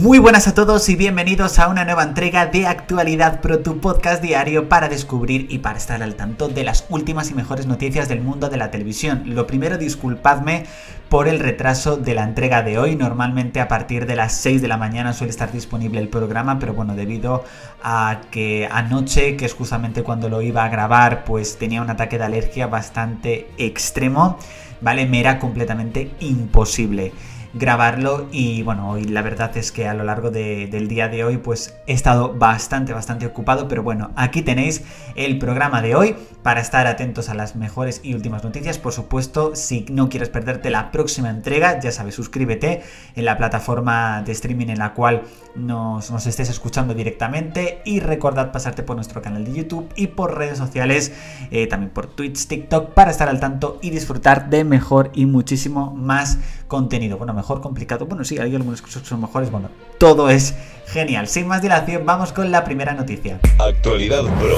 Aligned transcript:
Muy 0.00 0.20
buenas 0.20 0.46
a 0.46 0.54
todos 0.54 0.88
y 0.90 0.94
bienvenidos 0.94 1.58
a 1.58 1.66
una 1.66 1.84
nueva 1.84 2.04
entrega 2.04 2.46
de 2.46 2.68
Actualidad 2.68 3.40
Pro, 3.40 3.58
tu 3.58 3.80
podcast 3.80 4.22
diario 4.22 4.68
para 4.68 4.88
descubrir 4.88 5.48
y 5.50 5.58
para 5.58 5.76
estar 5.76 6.04
al 6.04 6.14
tanto 6.14 6.46
de 6.48 6.62
las 6.62 6.86
últimas 6.88 7.32
y 7.32 7.34
mejores 7.34 7.66
noticias 7.66 8.08
del 8.08 8.20
mundo 8.20 8.48
de 8.48 8.58
la 8.58 8.70
televisión. 8.70 9.24
Lo 9.26 9.48
primero, 9.48 9.76
disculpadme 9.76 10.66
por 11.08 11.26
el 11.26 11.40
retraso 11.40 11.96
de 11.96 12.14
la 12.14 12.22
entrega 12.22 12.62
de 12.62 12.78
hoy. 12.78 12.94
Normalmente 12.94 13.58
a 13.58 13.66
partir 13.66 14.06
de 14.06 14.14
las 14.14 14.34
6 14.34 14.62
de 14.62 14.68
la 14.68 14.76
mañana 14.76 15.12
suele 15.12 15.32
estar 15.32 15.50
disponible 15.50 15.98
el 15.98 16.08
programa, 16.08 16.60
pero 16.60 16.74
bueno, 16.74 16.94
debido 16.94 17.42
a 17.82 18.20
que 18.30 18.68
anoche, 18.70 19.36
que 19.36 19.46
es 19.46 19.54
justamente 19.54 20.04
cuando 20.04 20.28
lo 20.28 20.42
iba 20.42 20.62
a 20.62 20.68
grabar, 20.68 21.24
pues 21.24 21.58
tenía 21.58 21.82
un 21.82 21.90
ataque 21.90 22.18
de 22.18 22.24
alergia 22.24 22.68
bastante 22.68 23.50
extremo, 23.58 24.38
¿vale? 24.80 25.06
Me 25.06 25.18
era 25.18 25.40
completamente 25.40 26.12
imposible 26.20 27.12
grabarlo 27.54 28.28
y 28.30 28.62
bueno, 28.62 28.90
hoy 28.90 29.04
la 29.04 29.22
verdad 29.22 29.56
es 29.56 29.72
que 29.72 29.88
a 29.88 29.94
lo 29.94 30.04
largo 30.04 30.30
del 30.30 30.88
día 30.88 31.08
de 31.08 31.24
hoy 31.24 31.38
pues 31.38 31.74
he 31.86 31.92
estado 31.92 32.34
bastante, 32.34 32.92
bastante 32.92 33.26
ocupado, 33.26 33.68
pero 33.68 33.82
bueno, 33.82 34.10
aquí 34.16 34.42
tenéis 34.42 34.82
el 35.14 35.38
programa 35.38 35.82
de 35.82 35.94
hoy 35.94 36.16
para 36.42 36.60
estar 36.60 36.86
atentos 36.86 37.28
a 37.28 37.34
las 37.34 37.56
mejores 37.56 38.00
y 38.02 38.14
últimas 38.14 38.44
noticias. 38.44 38.78
Por 38.78 38.92
supuesto, 38.92 39.54
si 39.54 39.86
no 39.90 40.08
quieres 40.08 40.28
perderte 40.28 40.70
la 40.70 40.90
próxima 40.90 41.30
entrega, 41.30 41.80
ya 41.80 41.90
sabes, 41.90 42.14
suscríbete 42.14 42.82
en 43.16 43.24
la 43.24 43.36
plataforma 43.36 44.22
de 44.22 44.32
streaming 44.32 44.68
en 44.68 44.78
la 44.78 44.94
cual 44.94 45.22
nos, 45.56 46.10
nos 46.10 46.26
estés 46.26 46.48
escuchando 46.50 46.94
directamente 46.94 47.82
y 47.84 48.00
recordad 48.00 48.52
pasarte 48.52 48.82
por 48.82 48.96
nuestro 48.96 49.22
canal 49.22 49.44
de 49.44 49.52
YouTube 49.52 49.90
y 49.96 50.08
por 50.08 50.36
redes 50.36 50.58
sociales, 50.58 51.12
eh, 51.50 51.66
también 51.66 51.90
por 51.90 52.06
Twitch, 52.06 52.46
TikTok, 52.46 52.94
para 52.94 53.10
estar 53.10 53.28
al 53.28 53.40
tanto 53.40 53.78
y 53.82 53.90
disfrutar 53.90 54.50
de 54.50 54.64
mejor 54.64 55.10
y 55.14 55.26
muchísimo 55.26 55.94
más 55.94 56.38
contenido. 56.68 57.18
Bueno, 57.18 57.34
mejor 57.34 57.60
complicado. 57.60 58.06
Bueno, 58.06 58.24
sí, 58.24 58.38
hay 58.38 58.54
algunas 58.54 58.80
cosas 58.80 59.02
que 59.02 59.08
son 59.08 59.20
mejores. 59.20 59.50
Bueno, 59.50 59.70
todo 59.98 60.30
es 60.30 60.54
genial. 60.86 61.26
Sin 61.26 61.48
más 61.48 61.62
dilación, 61.62 62.06
vamos 62.06 62.32
con 62.32 62.52
la 62.52 62.64
primera 62.64 62.94
noticia. 62.94 63.40
Actualidad 63.58 64.22
Pro. 64.38 64.56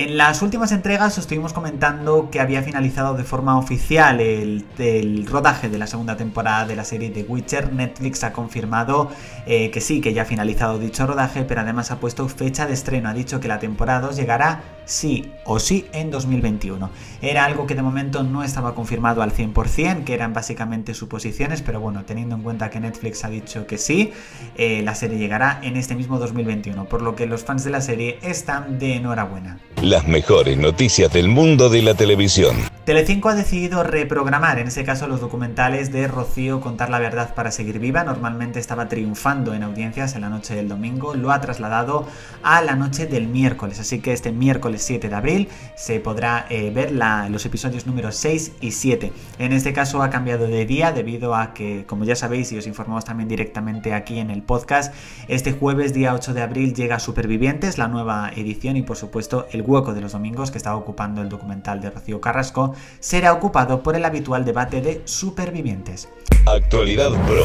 En 0.00 0.16
las 0.16 0.40
últimas 0.40 0.72
entregas 0.72 1.12
os 1.12 1.18
estuvimos 1.18 1.52
comentando 1.52 2.30
que 2.30 2.40
había 2.40 2.62
finalizado 2.62 3.12
de 3.18 3.22
forma 3.22 3.58
oficial 3.58 4.18
el, 4.22 5.26
rodaje 5.28 5.68
de 5.68 5.76
la 5.76 5.86
segunda 5.86 6.16
temporada 6.16 6.64
de 6.64 6.74
la 6.74 6.84
serie 6.84 7.10
The 7.10 7.24
Witcher. 7.24 7.70
Netflix 7.70 8.24
ha 8.24 8.32
confirmado 8.32 9.10
eh, 9.44 9.70
que 9.70 9.82
sí, 9.82 10.00
que 10.00 10.14
ya 10.14 10.22
ha 10.22 10.24
finalizado 10.24 10.78
dicho 10.78 11.06
rodaje, 11.06 11.42
pero 11.44 11.60
además 11.60 11.90
ha 11.90 12.00
puesto 12.00 12.26
fecha 12.30 12.66
de 12.66 12.72
estreno. 12.72 13.10
Ha 13.10 13.12
dicho 13.12 13.40
que 13.40 13.48
la 13.48 13.58
temporada 13.58 14.00
2 14.00 14.16
llegará 14.16 14.62
sí 14.86 15.32
o 15.44 15.58
sí 15.58 15.86
en 15.92 16.10
2021. 16.10 16.90
Era 17.20 17.44
algo 17.44 17.66
que 17.66 17.74
de 17.74 17.82
momento 17.82 18.22
no 18.22 18.42
estaba 18.42 18.74
confirmado 18.74 19.22
al 19.22 19.32
100%, 19.32 20.04
que 20.04 20.14
eran 20.14 20.32
básicamente 20.32 20.94
suposiciones, 20.94 21.62
pero 21.62 21.78
bueno, 21.78 22.04
teniendo 22.04 22.34
en 22.34 22.42
cuenta 22.42 22.70
que 22.70 22.80
Netflix 22.80 23.24
ha 23.24 23.30
dicho 23.30 23.66
que 23.66 23.78
sí, 23.78 24.12
eh, 24.56 24.82
la 24.82 24.94
serie 24.94 25.18
llegará 25.18 25.60
en 25.62 25.76
este 25.76 25.94
mismo 25.94 26.18
2021, 26.18 26.86
por 26.86 27.02
lo 27.02 27.14
que 27.14 27.26
los 27.26 27.44
fans 27.44 27.64
de 27.64 27.70
la 27.70 27.80
serie 27.80 28.18
están 28.22 28.78
de 28.78 28.96
enhorabuena. 28.96 29.58
Las 29.82 30.06
mejores 30.06 30.58
noticias 30.58 31.10
del 31.10 31.28
mundo 31.28 31.70
de 31.70 31.80
la 31.80 31.94
televisión. 31.94 32.54
Telecinco 32.84 33.28
ha 33.30 33.34
decidido 33.34 33.82
reprogramar, 33.82 34.58
en 34.58 34.66
ese 34.66 34.84
caso, 34.84 35.06
los 35.06 35.20
documentales 35.20 35.92
de 35.92 36.06
Rocío 36.06 36.60
Contar 36.60 36.90
la 36.90 36.98
Verdad 36.98 37.34
para 37.34 37.50
Seguir 37.50 37.78
Viva. 37.78 38.04
Normalmente 38.04 38.58
estaba 38.58 38.88
triunfando 38.88 39.54
en 39.54 39.62
audiencias 39.62 40.16
en 40.16 40.22
la 40.22 40.28
noche 40.28 40.54
del 40.54 40.68
domingo, 40.68 41.14
lo 41.14 41.30
ha 41.30 41.40
trasladado 41.40 42.06
a 42.42 42.60
la 42.62 42.74
noche 42.74 43.06
del 43.06 43.28
miércoles. 43.28 43.80
Así 43.80 44.00
que 44.00 44.12
este 44.12 44.32
miércoles 44.32 44.82
7 44.82 45.08
de 45.08 45.14
abril 45.14 45.48
se 45.76 46.00
podrá 46.00 46.46
eh, 46.50 46.70
ver 46.74 46.92
los 47.30 47.46
episodios 47.46 47.86
números 47.86 48.16
6 48.16 48.52
y 48.60 48.72
7. 48.72 49.12
En 49.38 49.52
este 49.52 49.72
caso 49.72 50.02
ha 50.02 50.10
cambiado 50.10 50.46
de 50.46 50.66
día 50.66 50.92
debido 50.92 51.34
a 51.34 51.54
que, 51.54 51.84
como 51.86 52.04
ya 52.04 52.16
sabéis 52.16 52.52
y 52.52 52.58
os 52.58 52.66
informamos 52.66 53.06
también 53.06 53.28
directamente 53.28 53.94
aquí 53.94 54.18
en 54.18 54.30
el 54.30 54.42
podcast, 54.42 54.92
este 55.28 55.52
jueves 55.52 55.94
día 55.94 56.12
8 56.12 56.34
de 56.34 56.42
abril 56.42 56.74
llega 56.74 56.98
Supervivientes, 56.98 57.78
la 57.78 57.88
nueva 57.88 58.30
edición 58.34 58.76
y 58.76 58.82
por 58.82 58.96
supuesto 58.96 59.46
el 59.52 59.62
hueco 59.70 59.94
de 59.94 60.00
los 60.00 60.12
domingos 60.12 60.50
que 60.50 60.58
estaba 60.58 60.76
ocupando 60.76 61.22
el 61.22 61.28
documental 61.28 61.80
de 61.80 61.90
Rocío 61.90 62.20
Carrasco 62.20 62.74
será 62.98 63.32
ocupado 63.32 63.82
por 63.82 63.96
el 63.96 64.04
habitual 64.04 64.44
debate 64.44 64.80
de 64.80 65.02
supervivientes. 65.04 66.08
Actualidad 66.46 67.10
Pro. 67.26 67.44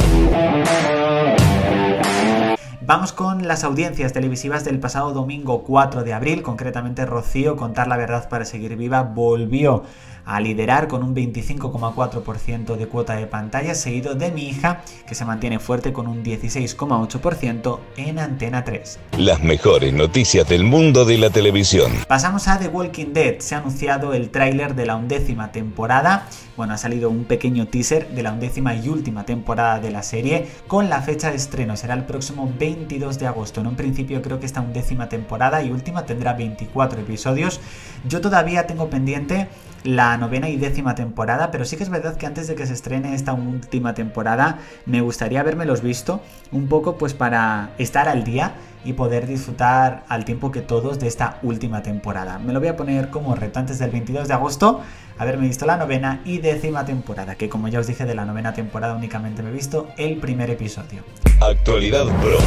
Vamos 2.87 3.13
con 3.13 3.47
las 3.47 3.63
audiencias 3.63 4.13
televisivas 4.13 4.63
del 4.63 4.79
pasado 4.79 5.11
domingo 5.11 5.63
4 5.63 6.03
de 6.03 6.13
abril, 6.13 6.43
concretamente 6.43 7.03
Rocío, 7.07 7.55
Contar 7.55 7.87
la 7.87 7.97
Verdad 7.97 8.29
para 8.29 8.45
Seguir 8.45 8.75
Viva, 8.75 9.01
volvió 9.01 9.81
a 10.25 10.39
liderar 10.39 10.87
con 10.87 11.03
un 11.03 11.15
25,4% 11.15 12.75
de 12.75 12.87
cuota 12.87 13.15
de 13.15 13.27
pantalla, 13.27 13.75
seguido 13.75 14.15
de 14.15 14.31
mi 14.31 14.49
hija, 14.49 14.81
que 15.07 15.15
se 15.15 15.23
mantiene 15.23 15.59
fuerte 15.59 15.93
con 15.93 16.07
un 16.07 16.23
16,8% 16.23 17.79
en 17.97 18.19
Antena 18.19 18.63
3. 18.63 18.99
Las 19.17 19.41
mejores 19.41 19.93
noticias 19.93 20.47
del 20.49 20.63
mundo 20.63 21.05
de 21.05 21.17
la 21.17 21.29
televisión. 21.29 21.91
Pasamos 22.07 22.47
a 22.47 22.57
The 22.57 22.67
Walking 22.67 23.13
Dead. 23.13 23.39
Se 23.39 23.55
ha 23.55 23.59
anunciado 23.59 24.13
el 24.13 24.31
tráiler 24.31 24.75
de 24.75 24.85
la 24.87 24.95
undécima 24.95 25.51
temporada. 25.51 26.27
Bueno, 26.57 26.73
ha 26.73 26.77
salido 26.77 27.09
un 27.09 27.25
pequeño 27.25 27.67
teaser 27.67 28.09
de 28.09 28.23
la 28.23 28.31
undécima 28.31 28.75
y 28.75 28.89
última 28.89 29.25
temporada 29.25 29.79
de 29.79 29.91
la 29.91 30.01
serie 30.03 30.47
con 30.67 30.89
la 30.89 31.01
fecha 31.01 31.29
de 31.29 31.35
estreno. 31.35 31.77
Será 31.77 31.93
el 31.93 32.05
próximo 32.05 32.43
22 32.75 33.17
de 33.19 33.27
agosto. 33.27 33.61
En 33.61 33.67
un 33.67 33.75
principio 33.75 34.21
creo 34.21 34.39
que 34.39 34.45
esta 34.45 34.61
undécima 34.61 35.09
temporada 35.09 35.63
y 35.63 35.71
última 35.71 36.05
tendrá 36.05 36.33
24 36.33 37.01
episodios. 37.01 37.59
Yo 38.07 38.21
todavía 38.21 38.67
tengo 38.67 38.89
pendiente 38.89 39.47
la 39.83 40.17
novena 40.17 40.49
y 40.49 40.57
décima 40.57 40.95
temporada, 40.95 41.51
pero 41.51 41.63
sí 41.63 41.77
que 41.77 41.83
es 41.83 41.89
verdad 41.89 42.17
que 42.17 42.25
antes 42.25 42.47
de 42.47 42.55
que 42.55 42.65
se 42.65 42.73
estrene 42.73 43.13
esta 43.13 43.33
última 43.33 43.93
temporada 43.93 44.59
me 44.85 45.01
gustaría 45.01 45.43
los 45.43 45.81
visto 45.81 46.21
un 46.51 46.67
poco 46.67 46.97
pues 46.97 47.13
para 47.13 47.69
estar 47.77 48.09
al 48.09 48.23
día 48.23 48.55
y 48.83 48.93
poder 48.93 49.25
disfrutar 49.27 50.03
al 50.09 50.25
tiempo 50.25 50.51
que 50.51 50.61
todos 50.61 50.99
de 50.99 51.07
esta 51.07 51.39
última 51.43 51.81
temporada. 51.81 52.39
Me 52.39 52.51
lo 52.51 52.59
voy 52.59 52.69
a 52.69 52.77
poner 52.77 53.09
como 53.09 53.35
reto 53.35 53.59
antes 53.59 53.79
del 53.79 53.91
22 53.91 54.27
de 54.27 54.33
agosto, 54.33 54.81
haberme 55.17 55.47
visto 55.47 55.65
la 55.65 55.77
novena 55.77 56.21
y 56.25 56.39
décima 56.39 56.85
temporada, 56.85 57.35
que 57.35 57.47
como 57.47 57.67
ya 57.67 57.79
os 57.79 57.87
dije 57.87 58.05
de 58.05 58.15
la 58.15 58.25
novena 58.25 58.53
temporada 58.53 58.95
únicamente 58.95 59.41
me 59.43 59.49
he 59.49 59.53
visto 59.53 59.87
el 59.97 60.17
primer 60.17 60.49
episodio. 60.49 61.03
Actualidad 61.49 62.05
Pro. 62.21 62.39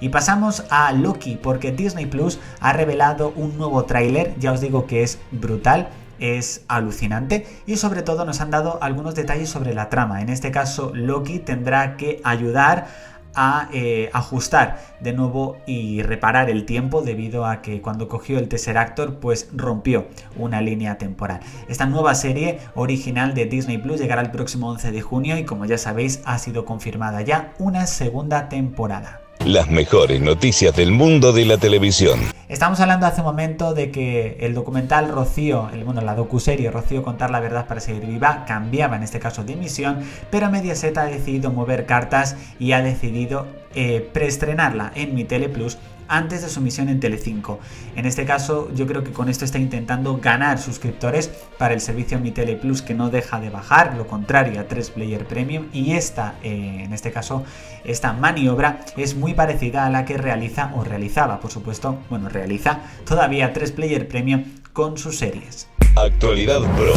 Y 0.00 0.08
pasamos 0.08 0.64
a 0.70 0.92
Loki, 0.92 1.36
porque 1.36 1.70
Disney 1.70 2.06
Plus 2.06 2.38
ha 2.60 2.72
revelado 2.72 3.34
un 3.36 3.58
nuevo 3.58 3.84
tráiler, 3.84 4.34
ya 4.38 4.52
os 4.52 4.62
digo 4.62 4.86
que 4.86 5.02
es 5.02 5.18
brutal, 5.30 5.90
es 6.18 6.64
alucinante 6.68 7.46
y 7.66 7.76
sobre 7.76 8.02
todo 8.02 8.24
nos 8.24 8.40
han 8.40 8.50
dado 8.50 8.78
algunos 8.82 9.14
detalles 9.14 9.50
sobre 9.50 9.74
la 9.74 9.90
trama. 9.90 10.22
En 10.22 10.30
este 10.30 10.50
caso, 10.50 10.92
Loki 10.94 11.40
tendrá 11.40 11.98
que 11.98 12.22
ayudar 12.24 12.88
a 13.34 13.68
eh, 13.72 14.10
ajustar 14.12 14.78
de 15.00 15.12
nuevo 15.12 15.58
y 15.66 16.02
reparar 16.02 16.50
el 16.50 16.66
tiempo 16.66 17.02
debido 17.02 17.46
a 17.46 17.62
que 17.62 17.80
cuando 17.80 18.08
cogió 18.08 18.38
el 18.38 18.48
Tesseractor 18.48 19.20
pues 19.20 19.48
rompió 19.54 20.08
una 20.36 20.60
línea 20.60 20.98
temporal. 20.98 21.40
Esta 21.68 21.86
nueva 21.86 22.14
serie 22.14 22.58
original 22.74 23.34
de 23.34 23.46
Disney 23.46 23.78
Plus 23.78 24.00
llegará 24.00 24.22
el 24.22 24.30
próximo 24.30 24.68
11 24.70 24.92
de 24.92 25.00
junio 25.00 25.38
y 25.38 25.44
como 25.44 25.64
ya 25.64 25.78
sabéis 25.78 26.22
ha 26.24 26.38
sido 26.38 26.64
confirmada 26.64 27.22
ya 27.22 27.52
una 27.58 27.86
segunda 27.86 28.48
temporada. 28.48 29.20
Las 29.46 29.70
mejores 29.70 30.20
noticias 30.20 30.76
del 30.76 30.92
mundo 30.92 31.32
de 31.32 31.46
la 31.46 31.56
televisión. 31.56 32.20
Estamos 32.48 32.78
hablando 32.80 33.06
hace 33.06 33.22
un 33.22 33.26
momento 33.26 33.72
de 33.72 33.90
que 33.90 34.36
el 34.40 34.52
documental 34.52 35.08
Rocío, 35.08 35.70
el, 35.72 35.82
bueno, 35.82 36.02
la 36.02 36.14
docuserie 36.14 36.70
Rocío 36.70 37.02
contar 37.02 37.30
la 37.30 37.40
verdad 37.40 37.66
para 37.66 37.80
seguir 37.80 38.04
viva, 38.04 38.44
cambiaba 38.46 38.96
en 38.96 39.02
este 39.02 39.18
caso 39.18 39.42
de 39.42 39.54
emisión, 39.54 40.00
pero 40.30 40.50
Mediaset 40.50 40.96
ha 40.98 41.06
decidido 41.06 41.50
mover 41.50 41.86
cartas 41.86 42.36
y 42.58 42.72
ha 42.72 42.82
decidido 42.82 43.46
eh, 43.74 44.08
preestrenarla 44.12 44.92
en 44.94 45.14
Mi 45.14 45.24
Tele 45.24 45.48
Plus 45.48 45.78
antes 46.10 46.42
de 46.42 46.48
su 46.48 46.60
misión 46.60 46.88
en 46.88 47.00
Telecinco. 47.00 47.60
En 47.96 48.04
este 48.04 48.24
caso, 48.26 48.68
yo 48.74 48.86
creo 48.86 49.04
que 49.04 49.12
con 49.12 49.28
esto 49.28 49.44
está 49.44 49.58
intentando 49.58 50.18
ganar 50.18 50.58
suscriptores 50.58 51.28
para 51.56 51.72
el 51.72 51.80
servicio 51.80 52.18
Mi 52.18 52.32
Tele 52.32 52.56
Plus 52.56 52.82
que 52.82 52.94
no 52.94 53.10
deja 53.10 53.40
de 53.40 53.48
bajar, 53.48 53.94
lo 53.96 54.06
contrario 54.06 54.60
a 54.60 54.64
3 54.64 54.90
Player 54.90 55.24
Premium 55.24 55.66
y 55.72 55.92
esta, 55.92 56.34
eh, 56.42 56.82
en 56.84 56.92
este 56.92 57.12
caso, 57.12 57.44
esta 57.84 58.12
maniobra 58.12 58.80
es 58.96 59.14
muy 59.14 59.34
parecida 59.34 59.86
a 59.86 59.90
la 59.90 60.04
que 60.04 60.18
realiza 60.18 60.72
o 60.74 60.84
realizaba, 60.84 61.40
por 61.40 61.52
supuesto, 61.52 61.98
bueno, 62.10 62.28
realiza 62.28 62.80
todavía 63.06 63.52
3 63.52 63.72
Player 63.72 64.08
Premium 64.08 64.44
con 64.72 64.98
sus 64.98 65.16
series. 65.16 65.68
Actualidad 65.96 66.60
Pro. 66.76 66.94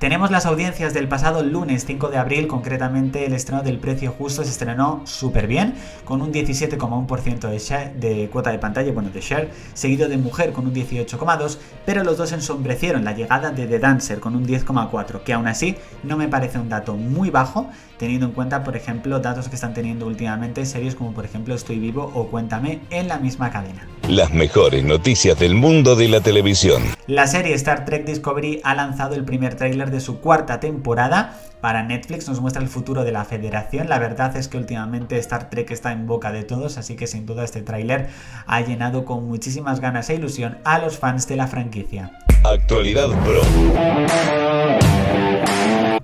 Tenemos 0.00 0.30
las 0.30 0.46
audiencias 0.46 0.94
del 0.94 1.08
pasado 1.08 1.42
lunes 1.42 1.84
5 1.84 2.08
de 2.08 2.16
abril, 2.16 2.46
concretamente 2.46 3.26
el 3.26 3.34
estreno 3.34 3.62
del 3.62 3.78
Precio 3.78 4.12
Justo 4.12 4.42
se 4.42 4.48
estrenó 4.48 5.02
súper 5.04 5.46
bien, 5.46 5.74
con 6.06 6.22
un 6.22 6.32
17,1% 6.32 7.50
de, 7.50 8.08
de 8.08 8.30
cuota 8.30 8.50
de 8.50 8.58
pantalla, 8.58 8.90
bueno, 8.92 9.10
de 9.10 9.20
share, 9.20 9.50
seguido 9.74 10.08
de 10.08 10.16
Mujer 10.16 10.52
con 10.52 10.66
un 10.66 10.72
18,2%, 10.72 11.58
pero 11.84 12.02
los 12.02 12.16
dos 12.16 12.32
ensombrecieron 12.32 13.04
la 13.04 13.12
llegada 13.12 13.50
de 13.50 13.66
The 13.66 13.78
Dancer 13.78 14.20
con 14.20 14.36
un 14.36 14.46
10,4%, 14.46 15.22
que 15.22 15.34
aún 15.34 15.46
así 15.46 15.76
no 16.02 16.16
me 16.16 16.28
parece 16.28 16.58
un 16.58 16.70
dato 16.70 16.94
muy 16.94 17.28
bajo, 17.28 17.68
teniendo 17.98 18.24
en 18.24 18.32
cuenta, 18.32 18.64
por 18.64 18.78
ejemplo, 18.78 19.20
datos 19.20 19.50
que 19.50 19.56
están 19.56 19.74
teniendo 19.74 20.06
últimamente 20.06 20.64
series 20.64 20.94
como 20.94 21.12
por 21.12 21.26
ejemplo 21.26 21.54
Estoy 21.54 21.78
Vivo 21.78 22.10
o 22.14 22.28
Cuéntame 22.28 22.80
en 22.88 23.06
la 23.06 23.18
misma 23.18 23.50
cadena. 23.50 23.86
Las 24.10 24.32
mejores 24.32 24.82
noticias 24.82 25.38
del 25.38 25.54
mundo 25.54 25.94
de 25.94 26.08
la 26.08 26.20
televisión. 26.20 26.82
La 27.06 27.28
serie 27.28 27.54
Star 27.54 27.84
Trek 27.84 28.04
Discovery 28.04 28.60
ha 28.64 28.74
lanzado 28.74 29.14
el 29.14 29.24
primer 29.24 29.54
tráiler 29.54 29.92
de 29.92 30.00
su 30.00 30.18
cuarta 30.18 30.58
temporada. 30.58 31.38
Para 31.60 31.84
Netflix 31.84 32.26
nos 32.26 32.40
muestra 32.40 32.60
el 32.60 32.68
futuro 32.68 33.04
de 33.04 33.12
la 33.12 33.24
federación. 33.24 33.88
La 33.88 34.00
verdad 34.00 34.36
es 34.36 34.48
que 34.48 34.56
últimamente 34.56 35.16
Star 35.18 35.48
Trek 35.48 35.70
está 35.70 35.92
en 35.92 36.08
boca 36.08 36.32
de 36.32 36.42
todos, 36.42 36.76
así 36.76 36.96
que 36.96 37.06
sin 37.06 37.24
duda 37.24 37.44
este 37.44 37.62
tráiler 37.62 38.08
ha 38.46 38.60
llenado 38.62 39.04
con 39.04 39.28
muchísimas 39.28 39.78
ganas 39.78 40.10
e 40.10 40.16
ilusión 40.16 40.58
a 40.64 40.80
los 40.80 40.98
fans 40.98 41.28
de 41.28 41.36
la 41.36 41.46
franquicia. 41.46 42.10
Actualidad 42.42 43.10
Pro. 43.22 43.42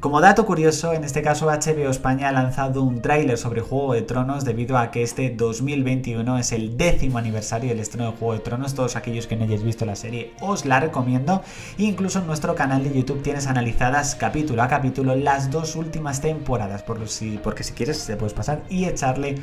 Como 0.01 0.21
dato 0.21 0.45
curioso, 0.45 0.93
en 0.93 1.05
este 1.05 1.23
caso 1.23 1.47
HBO 1.47 1.91
España 1.91 2.29
ha 2.29 2.33
lanzado 2.33 2.83
un 2.83 3.01
tráiler 3.01 3.39
sobre 3.39 3.63
Juego 3.63 3.95
de 3.95 4.03
Tronos 4.03 4.45
debido 4.45 4.77
a 4.77 4.91
que 4.91 5.03
este 5.03 5.31
2021 5.31 6.39
es 6.39 6.53
el 6.53 6.77
décimo 6.77 7.17
aniversario 7.17 7.71
del 7.71 7.81
estreno 7.81 8.11
de 8.11 8.17
Juego 8.19 8.35
de 8.35 8.41
Tronos. 8.41 8.75
Todos 8.75 8.95
aquellos 8.95 9.27
que 9.27 9.37
no 9.37 9.45
hayáis 9.45 9.63
visto 9.63 9.87
la 9.87 9.97
serie 9.97 10.33
os 10.41 10.67
la 10.67 10.81
recomiendo. 10.81 11.43
incluso 11.79 12.19
en 12.19 12.27
nuestro 12.27 12.55
canal 12.55 12.85
de 12.85 12.95
YouTube 12.95 13.23
tienes 13.23 13.47
analizadas 13.47 14.15
capítulo 14.17 14.63
a 14.63 14.69
capítulo 14.69 15.17
las 15.17 15.51
dos 15.51 15.77
últimas 15.77 16.21
temporadas, 16.21 16.83
por 16.83 17.09
si, 17.09 17.39
porque 17.39 17.65
si 17.65 17.73
quieres 17.73 18.05
te 18.05 18.17
puedes 18.17 18.35
pasar 18.35 18.63
y 18.69 18.85
echarle 18.85 19.37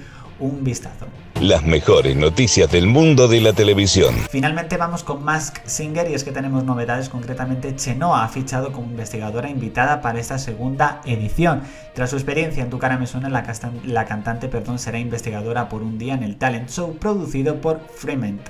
un 0.43 0.63
vistazo. 0.63 1.07
Las 1.39 1.63
mejores 1.63 2.15
noticias 2.15 2.71
del 2.71 2.87
mundo 2.87 3.27
de 3.27 3.41
la 3.41 3.53
televisión. 3.53 4.13
Finalmente 4.29 4.77
vamos 4.77 5.03
con 5.03 5.23
Mask 5.23 5.57
Singer 5.65 6.09
y 6.09 6.13
es 6.13 6.23
que 6.23 6.31
tenemos 6.31 6.63
novedades, 6.63 7.09
concretamente 7.09 7.75
Chenoa 7.75 8.23
ha 8.23 8.29
fichado 8.29 8.71
como 8.71 8.87
investigadora 8.87 9.49
invitada 9.49 10.01
para 10.01 10.19
esta 10.19 10.37
segunda 10.37 11.01
edición. 11.05 11.63
Tras 11.93 12.09
su 12.09 12.15
experiencia 12.15 12.63
en 12.63 12.71
Tu 12.71 12.79
cara 12.79 12.97
me 12.97 13.05
suena, 13.05 13.29
la, 13.29 14.05
cantante 14.05 14.47
perdón, 14.47 14.79
será 14.79 14.97
investigadora 14.97 15.69
por 15.69 15.83
un 15.83 15.99
día 15.99 16.15
en 16.15 16.23
el 16.23 16.37
talent 16.37 16.69
show 16.69 16.97
producido 16.97 17.61
por 17.61 17.81
Fremont. 17.95 18.41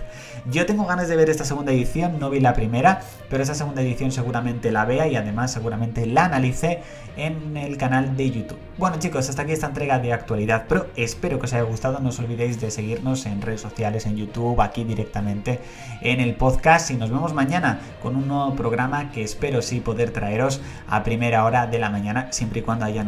Yo 0.50 0.66
tengo 0.66 0.86
ganas 0.86 1.10
de 1.10 1.18
ver 1.18 1.30
esta 1.30 1.44
segunda 1.44 1.74
edición, 1.74 2.20
no 2.20 2.30
vi 2.30 2.40
la 2.40 2.54
primera, 2.54 3.02
pero 3.30 3.44
esa 3.44 3.54
segunda 3.54 3.82
edición 3.82 4.12
seguramente 4.12 4.72
la 4.72 4.86
vea 4.86 5.08
y 5.08 5.16
además 5.16 5.52
seguramente 5.52 6.06
la 6.06 6.26
analice 6.26 6.82
en 7.16 7.58
el 7.58 7.78
canal 7.78 8.18
de 8.18 8.32
YouTube. 8.32 8.60
Bueno 8.78 8.98
chicos, 8.98 9.30
hasta 9.30 9.44
aquí 9.44 9.52
esta 9.52 9.68
entrega 9.68 10.00
de 10.00 10.14
actualidad 10.14 10.68
Pro. 10.68 10.88
Espero 10.96 11.40
que 11.40 11.46
os 11.46 11.54
haya 11.54 11.64
gustado. 11.64 12.00
No 12.00 12.10
os 12.10 12.20
olvidéis 12.20 12.60
de 12.60 12.72
seguirnos 12.72 13.26
en 13.26 13.42
redes 13.42 13.62
sociales, 13.62 14.06
en 14.06 14.18
YouTube, 14.18 14.60
aquí 14.62 14.84
directamente 14.84 15.60
en 16.02 16.20
el 16.20 16.36
podcast. 16.36 16.92
Y 16.92 16.96
nos 16.96 17.12
vemos 17.12 17.34
mañana 17.34 17.80
con 18.02 18.16
un 18.16 18.28
nuevo 18.28 18.56
programa 18.56 19.12
que 19.12 19.24
espero 19.24 19.62
sí 19.62 19.80
poder 19.80 20.12
traeros 20.12 20.62
a 20.88 21.04
primera 21.04 21.46
hora 21.46 21.68
de 21.68 21.80
la 21.80 21.90
mañana, 21.90 22.28
siempre 22.32 22.62
y 22.62 22.64
cuando 22.64 22.86
haya 22.86 23.04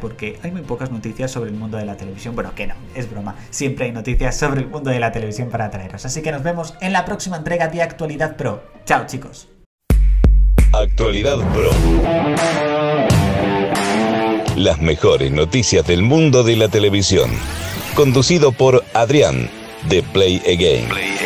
porque 0.00 0.38
hay 0.42 0.50
muy 0.50 0.62
pocas 0.62 0.90
noticias 0.90 1.30
sobre 1.30 1.50
el 1.50 1.56
mundo 1.56 1.76
de 1.76 1.86
la 1.86 1.96
televisión. 1.96 2.34
Bueno, 2.34 2.52
que 2.54 2.66
no, 2.66 2.74
es 2.94 3.08
broma. 3.10 3.36
Siempre 3.50 3.86
hay 3.86 3.92
noticias 3.92 4.36
sobre 4.36 4.60
el 4.62 4.68
mundo 4.68 4.90
de 4.90 4.98
la 4.98 5.12
televisión 5.12 5.48
para 5.50 5.70
traeros. 5.70 6.04
Así 6.04 6.20
que 6.20 6.32
nos 6.32 6.42
vemos 6.42 6.74
en 6.80 6.92
la 6.92 7.04
próxima 7.04 7.36
entrega 7.36 7.68
de 7.68 7.82
Actualidad 7.82 8.36
Pro. 8.36 8.62
Chao 8.84 9.06
chicos. 9.06 9.48
Actualidad 10.72 11.38
Pro. 11.52 11.70
Las 14.56 14.80
mejores 14.80 15.30
noticias 15.30 15.86
del 15.86 16.02
mundo 16.02 16.42
de 16.42 16.56
la 16.56 16.68
televisión. 16.68 17.30
Conducido 17.94 18.52
por 18.52 18.84
Adrián, 18.94 19.48
de 19.88 20.02
Play 20.02 20.42
Again. 20.46 21.17